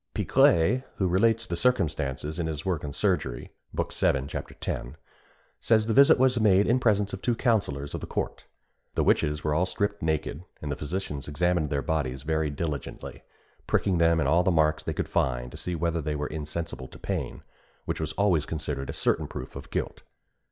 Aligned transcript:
Pigray, 0.15 0.83
who 0.95 1.07
relates 1.07 1.45
the 1.45 1.55
circumstance 1.55 2.23
in 2.39 2.47
his 2.47 2.65
work 2.65 2.83
on 2.83 2.91
Surgery 2.91 3.51
(book 3.71 3.93
vii. 3.93 4.25
chap. 4.25 4.51
10), 4.59 4.95
says 5.59 5.85
the 5.85 5.93
visit 5.93 6.17
was 6.17 6.39
made 6.39 6.65
in 6.65 6.79
presence 6.79 7.13
of 7.13 7.21
two 7.21 7.35
counsellors 7.35 7.93
of 7.93 8.01
the 8.01 8.07
court. 8.07 8.47
The 8.95 9.03
witches 9.03 9.43
were 9.43 9.53
all 9.53 9.67
stripped 9.67 10.01
naked, 10.01 10.43
and 10.59 10.71
the 10.71 10.75
physicians 10.75 11.27
examined 11.27 11.69
their 11.69 11.83
bodies 11.83 12.23
very 12.23 12.49
diligently, 12.49 13.21
pricking 13.67 13.99
them 13.99 14.19
in 14.19 14.25
all 14.25 14.41
the 14.41 14.49
marks 14.49 14.81
they 14.81 14.93
could 14.93 15.07
find 15.07 15.51
to 15.51 15.57
see 15.57 15.75
whether 15.75 16.01
they 16.01 16.15
were 16.15 16.25
insensible 16.25 16.87
to 16.87 16.97
pain, 16.97 17.43
which 17.85 18.01
was 18.01 18.13
always 18.13 18.47
considered 18.47 18.89
a 18.89 18.93
certain 18.93 19.27
proof 19.27 19.55
of 19.55 19.69
guilt. 19.69 20.01